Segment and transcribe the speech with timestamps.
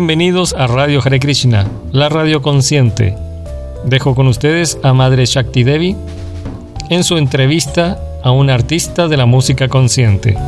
[0.00, 3.14] Bienvenidos a Radio Hare Krishna, la radio consciente.
[3.84, 5.94] Dejo con ustedes a Madre Shakti Devi
[6.88, 10.38] en su entrevista a un artista de la música consciente.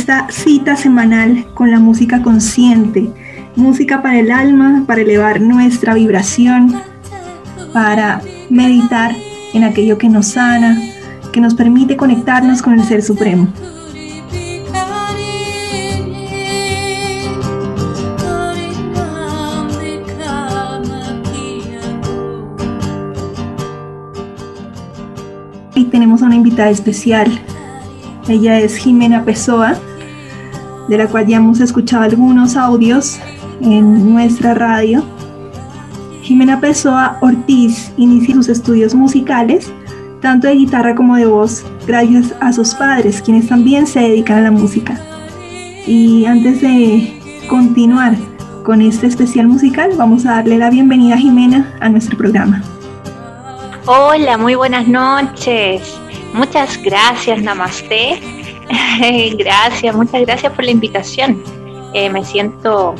[0.00, 3.10] Esta cita semanal con la música consciente,
[3.54, 6.80] música para el alma, para elevar nuestra vibración,
[7.74, 9.14] para meditar
[9.52, 10.80] en aquello que nos sana,
[11.34, 13.48] que nos permite conectarnos con el Ser Supremo.
[25.74, 27.28] Y tenemos una invitada especial,
[28.28, 29.78] ella es Jimena Pessoa,
[30.90, 33.20] de la cual ya hemos escuchado algunos audios
[33.62, 35.04] en nuestra radio.
[36.22, 39.72] Jimena Pessoa Ortiz inicia sus estudios musicales,
[40.20, 44.42] tanto de guitarra como de voz, gracias a sus padres, quienes también se dedican a
[44.42, 45.00] la música.
[45.86, 48.16] Y antes de continuar
[48.64, 52.64] con este especial musical, vamos a darle la bienvenida a Jimena a nuestro programa.
[53.86, 56.00] Hola, muy buenas noches.
[56.34, 58.39] Muchas gracias, Namaste.
[59.38, 61.42] gracias, muchas gracias por la invitación.
[61.92, 62.94] Eh, me siento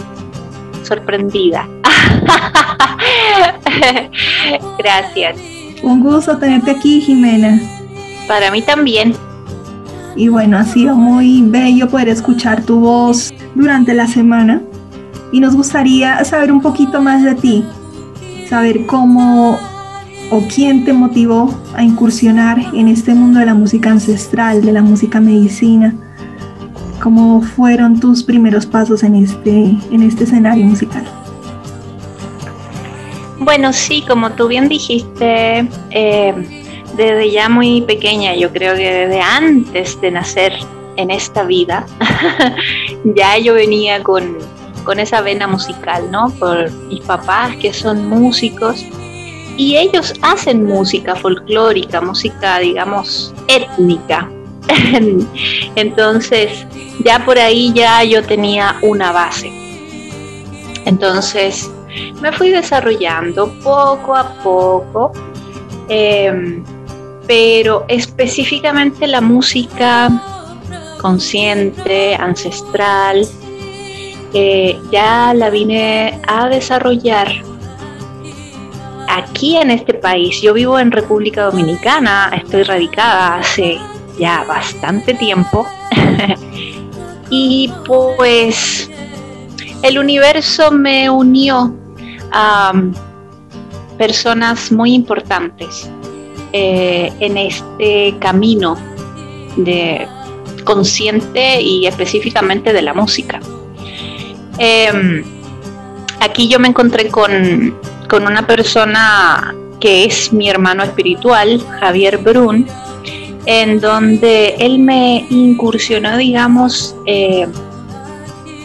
[0.83, 1.69] sorprendida.
[4.79, 5.39] gracias.
[5.83, 7.61] Un gusto tenerte aquí, Jimena.
[8.27, 9.15] Para mí también.
[10.17, 14.63] Y bueno, ha sido muy bello poder escuchar tu voz durante la semana.
[15.33, 17.65] Y nos gustaría saber un poquito más de ti,
[18.49, 19.57] saber cómo
[20.31, 24.83] o quién te motivó a incursionar en este mundo de la música ancestral, de la
[24.83, 25.95] música medicina?
[27.03, 31.05] ¿Cómo fueron tus primeros pasos en este, en este escenario musical?
[33.39, 36.35] Bueno, sí, como tú bien dijiste, eh,
[36.97, 40.53] desde ya muy pequeña, yo creo que desde antes de nacer
[40.97, 41.87] en esta vida,
[43.05, 44.37] ya yo venía con,
[44.85, 46.29] con esa vena musical, ¿no?
[46.39, 48.85] Por mis papás que son músicos
[49.61, 54.27] y ellos hacen música folclórica, música, digamos, étnica.
[55.77, 56.67] Entonces,
[57.05, 59.53] ya por ahí ya yo tenía una base.
[60.87, 61.71] Entonces,
[62.23, 65.13] me fui desarrollando poco a poco,
[65.91, 66.65] em,
[67.27, 70.11] pero específicamente la música
[71.03, 73.29] consciente, ancestral,
[74.33, 77.50] eh, ya la vine a desarrollar
[79.17, 80.41] aquí en este país.
[80.41, 83.79] Yo vivo en República Dominicana, estoy radicada hace
[84.19, 85.67] ya bastante tiempo.
[87.31, 88.91] y pues
[89.83, 91.75] el universo me unió
[92.33, 92.73] a
[93.99, 95.91] personas muy importantes
[96.53, 98.77] eh, en este camino
[99.57, 100.07] de
[100.65, 103.41] consciente y específicamente de la música.
[104.59, 105.25] Em,
[106.21, 107.75] aquí yo me encontré con
[108.11, 112.67] con una persona que es mi hermano espiritual, Javier Brun,
[113.47, 117.47] en donde él me incursionó, digamos, eh,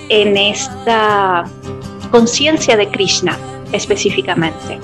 [0.09, 1.45] en esta
[2.11, 3.37] conciencia de Krishna
[3.71, 4.79] específicamente.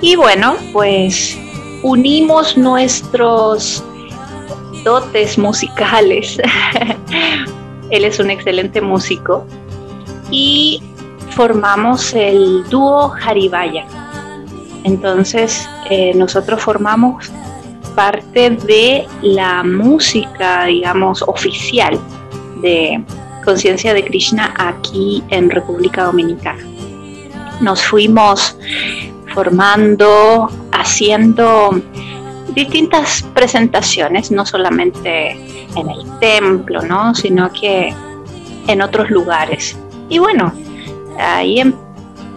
[0.00, 1.38] Y bueno, pues
[1.82, 3.84] unimos nuestros
[4.84, 6.38] dotes musicales.
[7.90, 9.46] él es un excelente músico
[10.30, 10.82] y
[11.34, 13.84] formamos el dúo Haribaya.
[14.84, 17.30] Entonces, eh, nosotros formamos
[17.94, 21.98] parte de la música, digamos, oficial
[22.60, 23.04] de
[23.44, 26.62] Conciencia de Krishna aquí en República Dominicana.
[27.60, 28.56] nos fuimos
[29.34, 31.80] formando, haciendo
[32.54, 35.30] distintas presentaciones, no solamente
[35.76, 37.14] en el templo, ¿no?
[37.14, 37.94] sino que
[38.66, 39.76] en otros lugares.
[40.08, 40.52] Y bueno,
[41.18, 41.62] ahí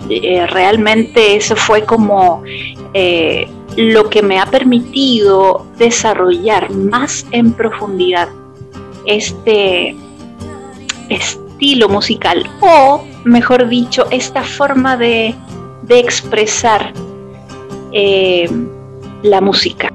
[0.09, 2.43] eh, realmente eso fue como
[2.93, 8.29] eh, lo que me ha permitido desarrollar más en profundidad
[9.05, 9.95] este
[11.09, 15.35] estilo musical o, mejor dicho, esta forma de,
[15.89, 16.93] expresar
[17.91, 18.49] eh,
[19.21, 19.93] la música.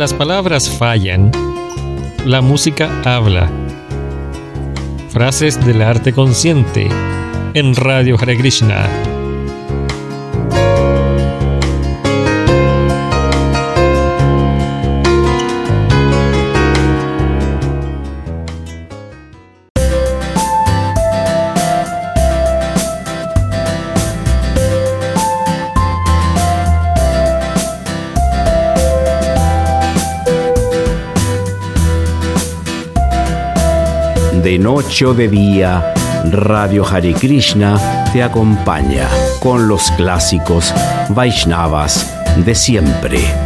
[0.00, 1.30] Las palabras fallan,
[2.24, 3.50] la música habla.
[5.10, 6.88] Frases del arte consciente
[7.52, 9.09] en Radio Hare Krishna.
[34.60, 35.94] Noche o de día,
[36.30, 39.08] Radio Hare Krishna te acompaña
[39.40, 40.74] con los clásicos
[41.08, 43.39] Vaishnavas de siempre.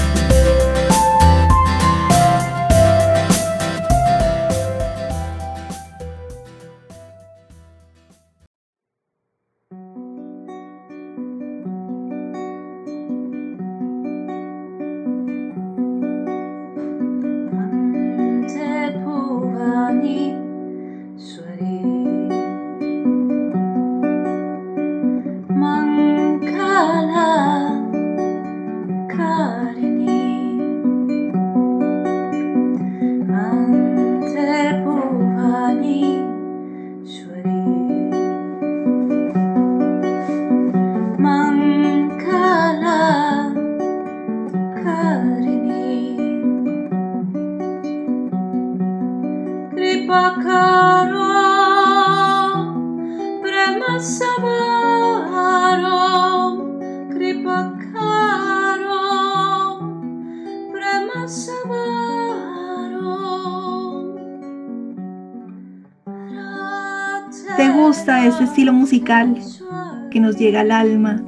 [69.00, 71.23] Que nos llega al alma?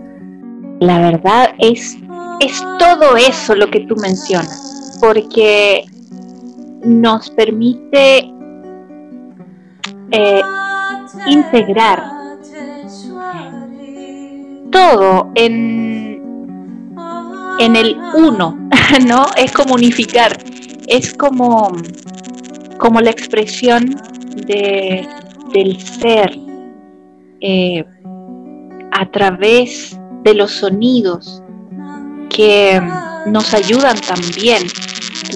[0.81, 1.97] La verdad es,
[2.41, 5.85] es todo eso lo que tú mencionas, porque
[6.85, 8.31] nos permite
[10.13, 10.43] eh,
[11.27, 12.03] integrar
[14.71, 16.23] todo en,
[17.59, 18.57] en el uno,
[19.07, 19.27] ¿no?
[19.37, 20.37] Es como unificar,
[20.87, 21.73] es como,
[22.79, 23.97] como la expresión
[24.47, 25.09] de
[25.53, 26.46] del ser
[27.41, 27.85] eh,
[28.93, 31.43] a través de los sonidos
[32.31, 32.81] que
[33.27, 34.63] nos ayudan también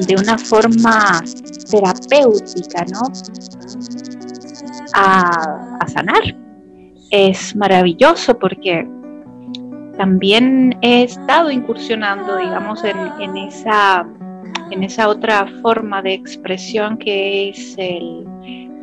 [0.07, 1.23] de una forma
[1.71, 3.00] terapéutica, ¿no?
[4.95, 6.37] A, sanar.
[7.11, 8.88] Es maravilloso porque
[9.97, 14.07] también he estado incursionando, digamos, en, esa,
[14.71, 18.25] en esa otra forma de expresión que es el,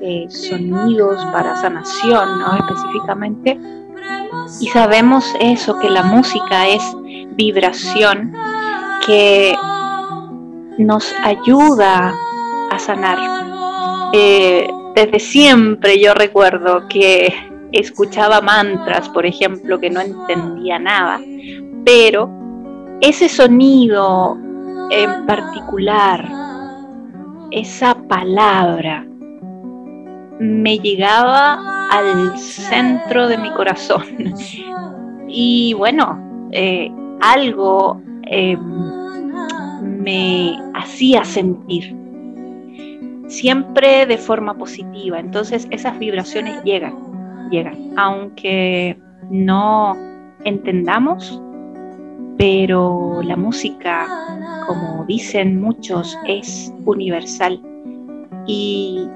[0.01, 2.55] eh, sonidos para sanación, ¿no?
[2.57, 3.59] Específicamente.
[4.61, 6.83] Y sabemos eso, que la música es
[7.35, 8.33] vibración
[9.05, 9.55] que
[10.77, 12.13] nos ayuda
[12.71, 13.17] a sanar.
[14.13, 17.33] Eh, desde siempre yo recuerdo que
[17.71, 21.19] escuchaba mantras, por ejemplo, que no entendía nada,
[21.85, 22.29] pero
[23.01, 24.37] ese sonido
[24.89, 26.27] en particular,
[27.51, 29.05] esa palabra,
[30.39, 34.03] me llegaba al centro de mi corazón.
[35.27, 36.89] Y bueno, eh,
[37.21, 38.59] algo em,
[39.81, 41.95] me hacía sentir,
[43.27, 45.19] siempre de forma positiva.
[45.19, 48.97] Entonces esas vibraciones llegan, llegan, aunque
[49.29, 49.95] no
[50.43, 51.41] entendamos,
[52.37, 54.07] pero la música,
[54.67, 57.61] como dicen muchos, es universal.
[58.45, 59.09] Y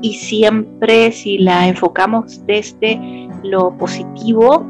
[0.00, 4.66] y siempre si la enfocamos desde lo positivo,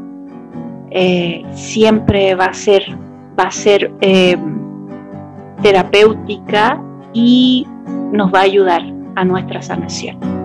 [0.91, 2.85] eh, siempre va a ser,
[3.39, 4.59] va a ser em,
[5.63, 6.83] terapéutica
[7.13, 7.67] y
[8.13, 8.83] nos va a ayudar
[9.17, 10.38] a nuestra sanación.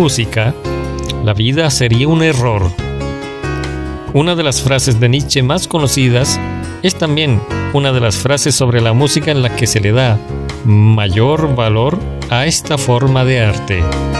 [0.00, 0.54] Música,
[1.26, 2.72] la vida sería un error.
[4.14, 6.40] Una de las frases de Nietzsche más conocidas
[6.82, 7.38] es también
[7.74, 10.18] una de las frases sobre la música en la que se le da
[10.64, 11.98] mayor valor
[12.30, 14.19] a esta forma de arte.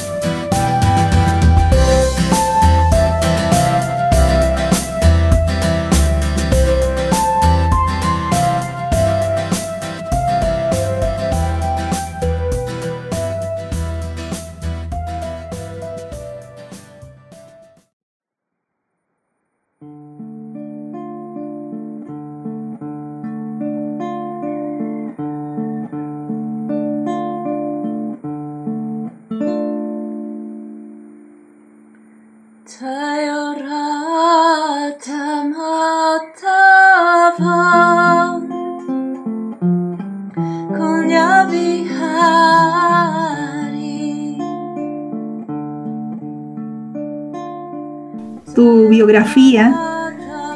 [49.01, 49.73] Biografía,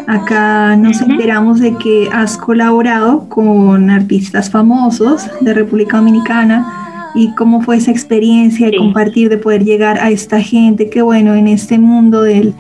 [0.08, 7.62] acá nos enteramos de que has colaborado con artistas famosos de República Dominicana y cómo
[7.62, 11.80] fue esa experiencia de compartir, de poder llegar a esta gente que bueno, en este
[11.80, 12.54] mundo del,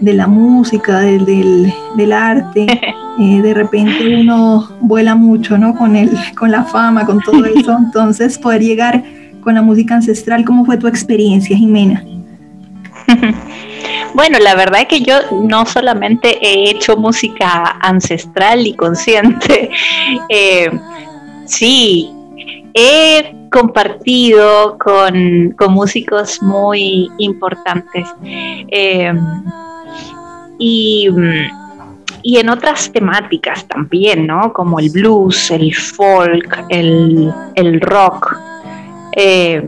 [0.00, 1.24] de la música, del,
[1.96, 2.66] del, arte,
[3.18, 5.74] eh, de repente uno vuela mucho, ¿no?
[5.74, 9.02] Con, el, con la fama, con todo eso, entonces poder llegar
[9.40, 12.04] con la música ancestral, ¿cómo fue tu experiencia, Jimena?
[14.14, 19.70] Bueno, la verdad es que yo no solamente he hecho música ancestral y consciente,
[20.28, 20.70] eh,
[21.46, 22.10] sí,
[22.74, 29.12] he compartido con, músicos muy importantes eh,
[30.58, 31.08] y,
[32.24, 34.52] en otras temáticas también, ¿no?
[34.52, 38.36] Como el blues, el folk, el, rock.
[39.16, 39.66] Eh,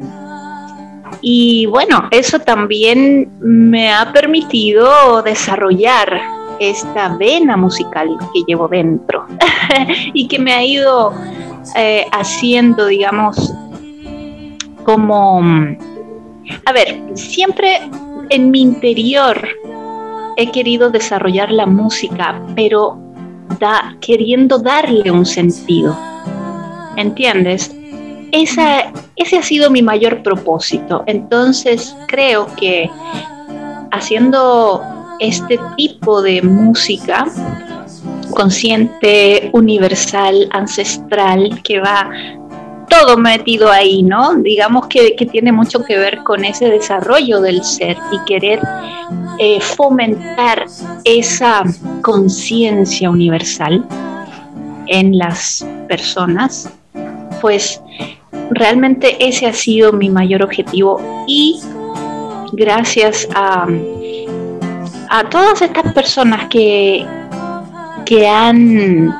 [1.27, 6.21] y bueno, eso también me ha permitido desarrollar
[6.61, 9.27] esta vena musical que llevo dentro
[10.13, 11.15] y que me ha ido
[11.77, 13.55] eh, haciendo, digamos,
[14.85, 15.41] como,
[16.67, 17.81] a ver, siempre
[18.29, 19.49] en mi interior
[20.37, 22.99] he querido desarrollar la música, pero
[23.59, 25.97] da, queriendo darle un sentido.
[26.97, 27.75] ¿Entiendes?
[28.43, 31.05] Ese ha sido mi mayor propósito.
[31.07, 32.91] Entonces creo que
[33.91, 34.83] haciendo
[35.21, 37.27] este tipo de música
[38.31, 42.11] consciente, universal, ancestral, que va
[42.89, 44.35] todo metido ahí, ¿no?
[44.35, 48.61] Digamos que, tiene mucho que ver con ese desarrollo del ser y querer
[49.39, 50.67] eh, fomentar
[51.05, 51.63] esa
[52.03, 53.85] conciencia universal
[54.87, 56.71] en las personas,
[57.41, 57.81] pues
[58.51, 61.61] realmente ese ha sido mi mayor objetivo y
[62.53, 63.67] gracias a,
[65.11, 67.07] a todas estas personas que,
[68.05, 69.15] que han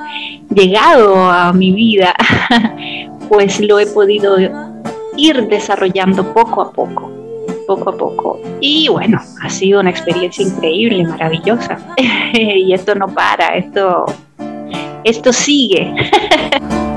[0.51, 2.15] llegado a mi vida,
[3.29, 4.37] pues lo he podido
[5.17, 7.11] ir desarrollando poco a poco,
[7.67, 8.41] poco a poco.
[8.61, 11.79] Y bueno, ha sido una experiencia increíble, maravillosa.
[12.33, 14.07] y esto no para, esto,
[15.05, 15.95] esto sigue.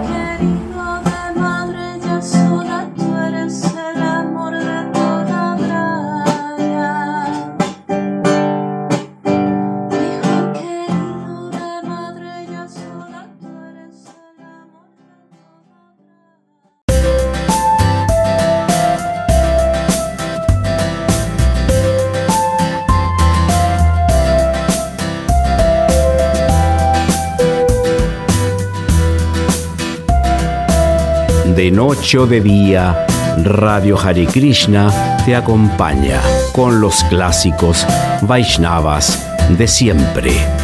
[31.68, 33.06] De noche o de día,
[33.44, 36.22] Radio Hare Krishna te acompaña
[36.54, 37.86] con los clásicos
[38.22, 40.57] Vaishnavas de siempre.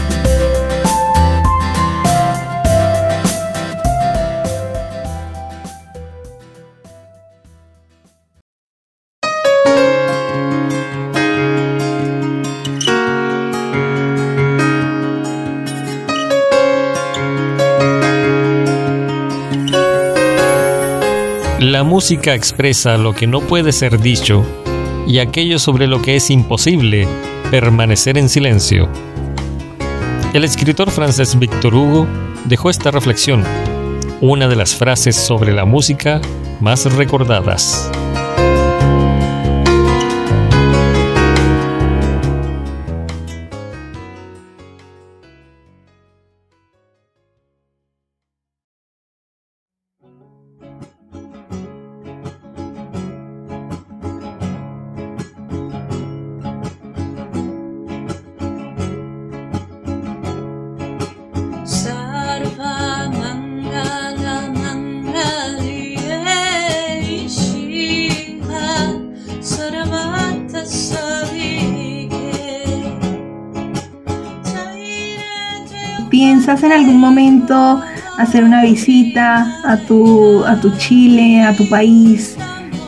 [21.83, 24.45] La música expresa lo que no puede ser dicho
[25.05, 27.05] y aquello sobre lo que es imposible
[27.51, 28.87] permanecer en silencio.
[30.33, 32.07] El escritor francés Victor Hugo
[32.45, 33.43] dejó esta reflexión,
[34.21, 36.21] una de las frases sobre la música
[36.61, 37.91] más recordadas.
[78.17, 82.37] Hacer una visita a tu, a tu Chile, a tu país,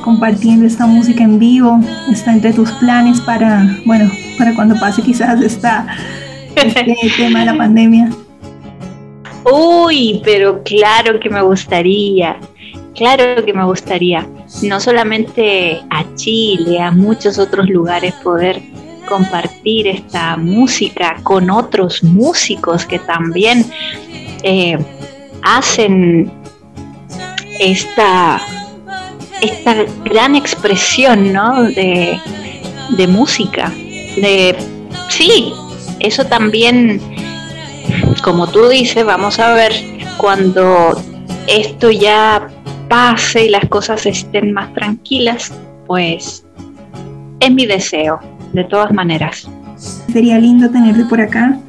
[0.03, 1.79] compartiendo esta música en vivo?
[2.11, 5.87] ¿Está entre tus planes para, bueno, para cuando pase quizás esta,
[6.55, 8.09] este tema de la pandemia?
[9.51, 12.37] Uy, pero claro que me gustaría,
[12.95, 14.27] claro que me gustaría,
[14.63, 18.61] no solamente a Chile, a muchos otros lugares poder
[19.07, 23.65] compartir esta música con otros músicos que también
[24.41, 24.79] eh,
[25.45, 26.31] hacen
[27.59, 28.41] esta,
[29.41, 31.63] esta gran expresión ¿no?
[31.63, 32.19] de,
[32.97, 33.69] de música.
[33.69, 34.55] De,
[35.09, 35.53] sí,
[35.99, 36.99] eso también,
[38.23, 39.71] como tú dices, vamos a ver
[40.17, 41.01] cuando
[41.47, 42.47] esto ya
[42.89, 45.53] pase y las cosas estén más tranquilas,
[45.85, 46.45] pues
[47.39, 48.19] es mi deseo
[48.53, 49.47] de todas maneras.
[50.11, 51.59] Sería lindo tenerte por acá,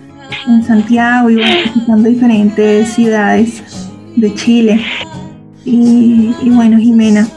[0.47, 3.62] en Santiago, y visitando diferentes ciudades
[4.16, 4.85] de Chile.
[5.64, 7.29] Y, bueno, Jimena,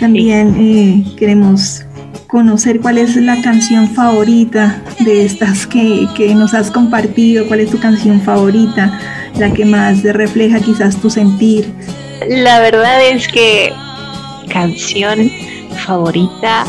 [0.00, 1.84] también eh, queremos
[2.26, 7.70] conocer cuál es la canción favorita de estas que, que, nos has compartido, cuál es
[7.70, 8.98] tu canción favorita,
[9.38, 11.72] la que más refleja quizás tu sentir.
[12.28, 13.72] La verdad es que
[14.48, 15.30] canción
[15.86, 16.64] favorita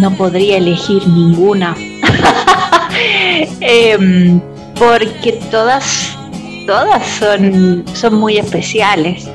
[0.00, 1.76] no podría elegir ninguna.
[3.60, 4.40] Em,
[4.74, 6.07] porque todas,
[6.68, 9.26] todas son, son muy especiales.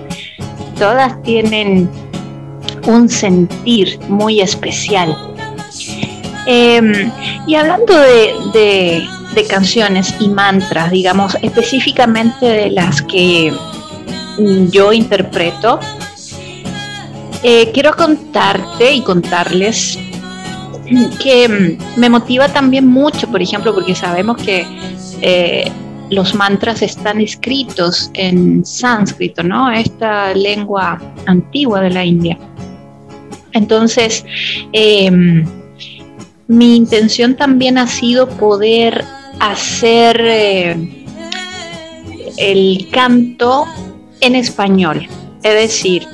[0.78, 1.90] Todas tienen
[2.86, 5.18] un sentir muy especial.
[6.46, 7.12] Em,
[7.48, 9.04] y hablando de,
[9.50, 13.52] canciones y mantras, digamos, específicamente de las que
[14.70, 15.80] yo interpreto,
[17.42, 19.98] eh, quiero contarte y contarles
[21.20, 24.68] que mm, me motiva también mucho, por ejemplo, porque sabemos que
[25.22, 25.72] eh,
[26.14, 29.72] los mantras están escritos en sánscrito, ¿no?
[29.72, 32.38] Esta lengua antigua de la India.
[33.54, 34.26] Entonces,
[34.72, 35.46] em,
[36.48, 39.04] mi intención también ha sido poder
[39.40, 41.06] hacer eh,
[42.38, 43.66] el canto
[44.22, 45.08] en español,
[45.44, 46.08] es decir,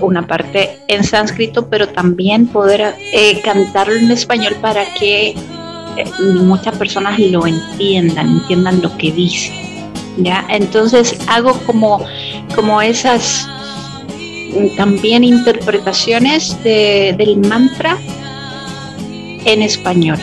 [0.00, 5.34] una parte en sánscrito, pero también poder eh, cantarlo en español para que
[6.42, 9.52] muchas personas lo entiendan, entiendan lo que dice.
[10.18, 10.46] ¿ya?
[10.48, 12.04] Entonces hago como,
[12.54, 13.48] como esas
[14.54, 17.98] mm, también interpretaciones del mantra
[19.44, 20.18] en español.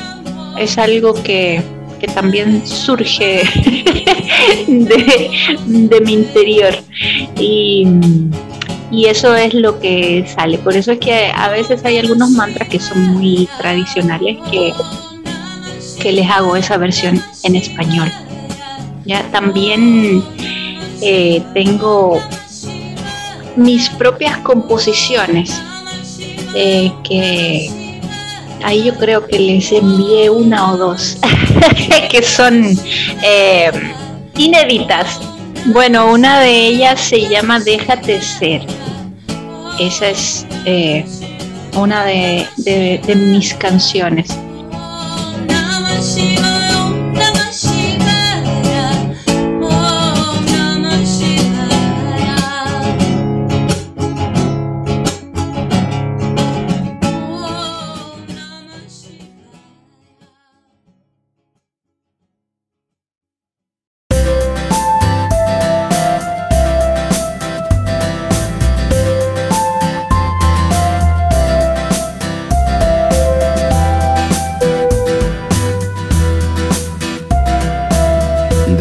[0.57, 1.62] Es algo que,
[1.99, 3.43] que también surge
[4.67, 5.29] de,
[5.67, 6.75] de mi interior.
[7.39, 7.88] Y
[8.93, 10.59] y eso es lo que sale.
[10.59, 14.71] Por eso es que a veces hay algunos mantras que son muy tradicionales que,
[16.04, 18.12] que les hago esa versión en español.
[19.06, 20.22] Ya también
[21.02, 22.22] eh, tengo
[23.56, 25.62] mis propias composiciones
[26.56, 27.70] eh, que
[28.63, 31.18] ahí yo creo que les envié una o dos
[32.12, 32.78] que son
[33.24, 33.72] eh,
[34.38, 35.22] inéditas.
[35.68, 38.68] Bueno, una de ellas se llama Déjate ser
[39.80, 40.46] esa es
[41.76, 42.46] una de
[43.16, 44.38] mis canciones.
[46.23, 46.53] see you.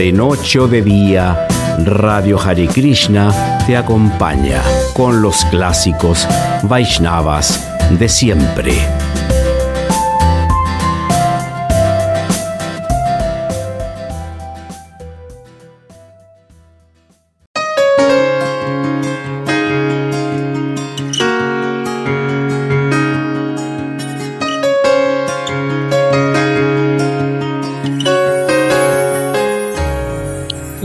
[0.02, 1.46] De noche o de día,
[1.84, 3.30] Radio Hare Krishna
[3.64, 4.60] te acompaña
[4.94, 6.26] con los clásicos
[6.64, 8.72] Vaishnavas de siempre.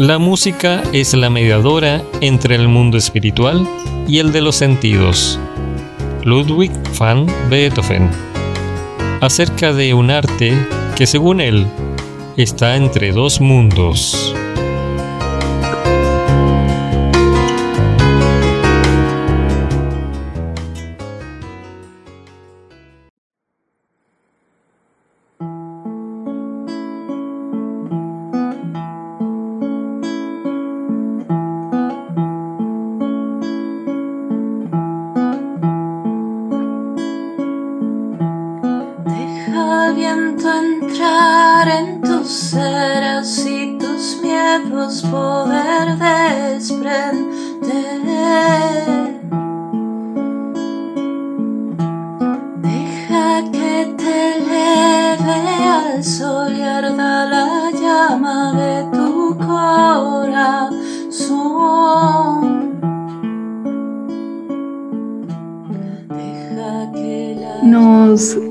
[0.07, 3.67] La música es la mediadora entre el mundo espiritual
[4.07, 5.37] y el de los sentidos.
[6.23, 8.09] Ludwig van Beethoven.
[9.19, 10.53] Acerca de un arte
[10.95, 11.67] que según él
[12.37, 14.33] está entre dos mundos.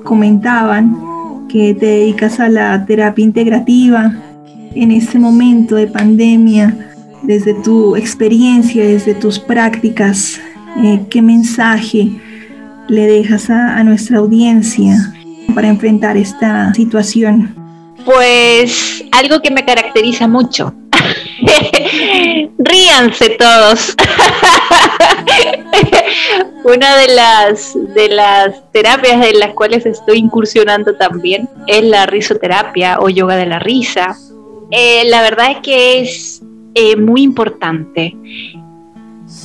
[0.02, 4.12] Comentaban que te dedicas a la terapia integrativa
[4.74, 6.74] en este momento de pandemia,
[7.22, 10.40] desde tu experiencia, desde tus prácticas,
[10.82, 12.11] eh, ¿qué mensaje
[12.88, 15.15] le dejas a nuestra audiencia
[15.56, 17.56] para enfrentar esta situación?
[18.04, 20.74] Pues algo que me caracteriza mucho.
[22.58, 23.96] Ríanse todos.
[26.64, 32.98] Una de las, de las terapias en las cuales estoy incursionando también es la risoterapia
[33.00, 34.14] o yoga de la risa.
[34.70, 36.42] Eh, la verdad es que es
[36.74, 38.14] eh, muy importante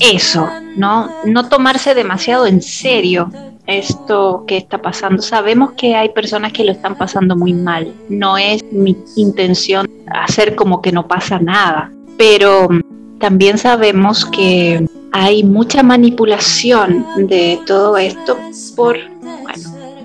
[0.02, 1.10] eso, ¿no?
[1.26, 3.32] No tomarse demasiado en serio
[3.68, 5.22] esto que está pasando.
[5.22, 7.94] Sabemos que hay personas que lo están pasando muy mal.
[8.10, 12.68] No es mi intención hacer como que no pasa nada, pero
[13.20, 18.38] también sabemos que hay mucha manipulación de todo esto
[18.76, 18.98] por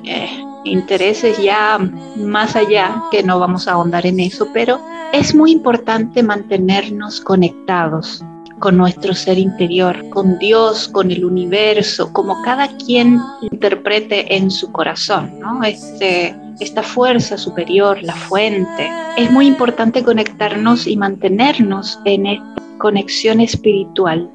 [0.04, 1.78] eh, intereses ya
[2.16, 4.80] más allá, que no vamos a ahondar en eso, pero
[5.12, 8.22] es muy importante mantenernos conectados
[8.58, 14.72] con nuestro ser interior, con Dios, con el universo, como cada quien interprete en su
[14.72, 15.62] corazón, ¿no?
[15.62, 18.90] Este, esta fuerza superior, la fuente.
[19.16, 24.30] Es muy importante conectarnos y mantenernos en esta conexión espiritual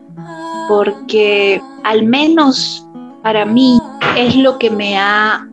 [0.67, 2.87] porque al menos
[3.23, 3.77] para mí
[4.17, 5.45] es lo que me ha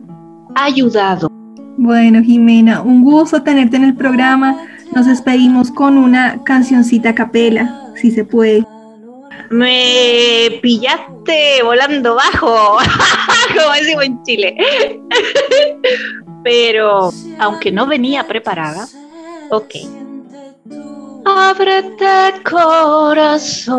[0.55, 1.29] ayudado.
[1.77, 4.57] Bueno, Jimena, un gusto tenerte en el programa.
[4.95, 8.65] Nos despedimos con una cancioncita a capela, si se puede.
[9.49, 12.77] Me pillaste volando bajo,
[13.55, 14.55] como decimos en Chile.
[16.43, 18.87] Pero, aunque no venía preparada,
[19.49, 19.75] ok.
[21.25, 23.69] Ábrete corazón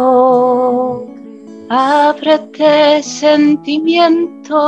[1.72, 4.58] Ábrete sentimiento,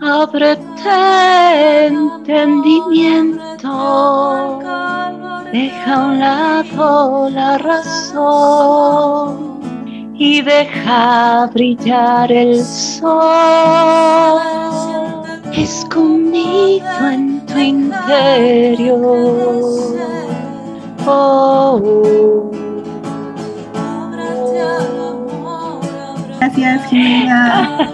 [0.00, 4.60] ábrete entendimiento,
[5.52, 9.58] deja a un lado la razón
[10.14, 14.40] y deja brillar el sol
[15.52, 18.98] escondido en tu interior.
[21.06, 22.52] Oh,
[26.40, 27.88] Gracias, Jimena.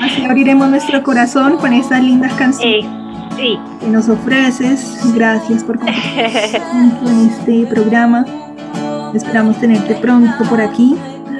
[0.28, 3.00] Abriremos nuestro corazón con estas lindas canciones
[3.36, 3.58] sí.
[3.80, 5.00] que nos ofreces.
[5.14, 6.60] Gracias por compartir
[7.06, 8.24] en este programa.
[9.14, 10.96] Esperamos tenerte pronto por aquí.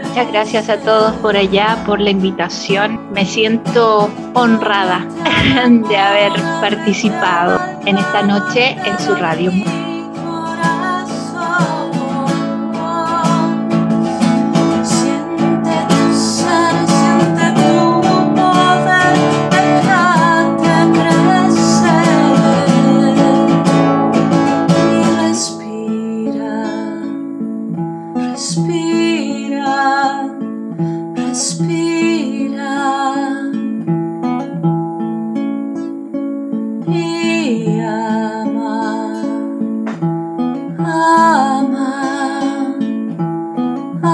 [0.08, 3.12] Muchas gracias a todos por allá por la invitación.
[3.12, 5.06] Me siento honrada
[5.88, 9.52] de haber participado en esta noche en su radio.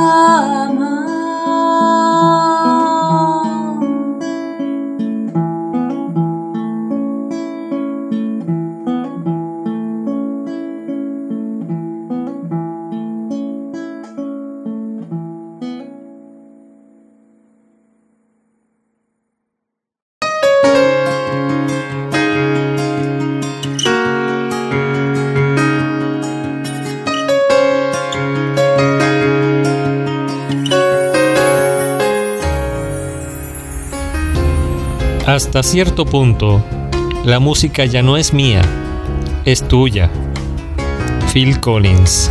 [0.06, 0.35] love.
[35.56, 36.62] Hasta cierto punto,
[37.24, 38.60] la música ya no es mía,
[39.46, 40.10] es tuya.
[41.32, 42.30] Phil Collins.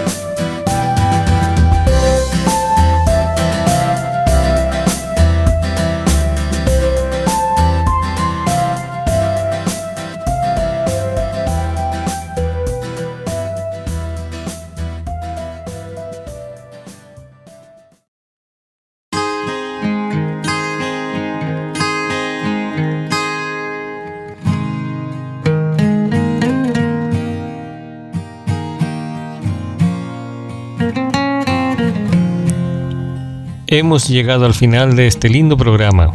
[33.73, 36.11] Hemos llegado al final de este lindo programa.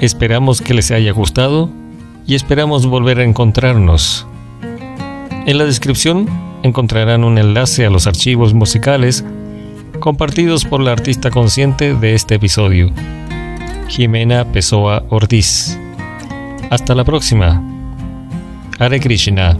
[0.00, 1.68] Esperamos que les haya gustado
[2.26, 4.26] y esperamos volver a encontrarnos.
[5.44, 6.26] En la descripción
[6.62, 9.22] encontrarán un enlace a los archivos musicales
[10.00, 12.90] compartidos por la artista consciente de este episodio,
[13.88, 15.78] Jimena Pessoa Ortiz.
[16.70, 17.62] Hasta la próxima.
[18.78, 19.58] Hare Krishna.